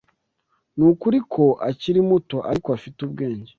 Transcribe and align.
Nukuri 0.77 1.19
ko 1.33 1.45
akiri 1.69 1.99
muto, 2.09 2.37
ariko 2.49 2.67
afite 2.77 2.97
ubwenge. 3.05 3.49